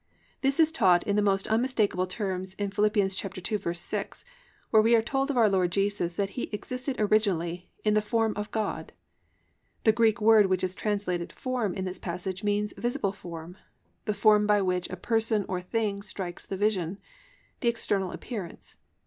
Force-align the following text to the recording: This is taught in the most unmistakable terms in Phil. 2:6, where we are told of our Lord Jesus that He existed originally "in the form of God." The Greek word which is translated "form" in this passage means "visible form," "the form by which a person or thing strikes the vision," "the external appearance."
This 0.41 0.59
is 0.59 0.71
taught 0.71 1.03
in 1.03 1.15
the 1.15 1.21
most 1.21 1.47
unmistakable 1.47 2.07
terms 2.07 2.55
in 2.55 2.71
Phil. 2.71 2.89
2:6, 2.89 4.23
where 4.71 4.81
we 4.81 4.95
are 4.95 5.01
told 5.03 5.29
of 5.29 5.37
our 5.37 5.47
Lord 5.47 5.71
Jesus 5.71 6.15
that 6.15 6.31
He 6.31 6.49
existed 6.51 6.95
originally 6.97 7.69
"in 7.83 7.93
the 7.93 8.01
form 8.01 8.33
of 8.35 8.49
God." 8.49 8.93
The 9.83 9.91
Greek 9.91 10.19
word 10.19 10.47
which 10.47 10.63
is 10.63 10.73
translated 10.73 11.31
"form" 11.31 11.75
in 11.75 11.85
this 11.85 11.99
passage 11.99 12.43
means 12.43 12.73
"visible 12.75 13.13
form," 13.13 13.57
"the 14.05 14.15
form 14.15 14.47
by 14.47 14.59
which 14.59 14.89
a 14.89 14.95
person 14.97 15.45
or 15.47 15.61
thing 15.61 16.01
strikes 16.01 16.47
the 16.47 16.57
vision," 16.57 16.97
"the 17.59 17.69
external 17.69 18.11
appearance." 18.11 18.77